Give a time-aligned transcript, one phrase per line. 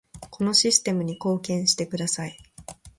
[0.31, 2.35] このシステムに貢献してください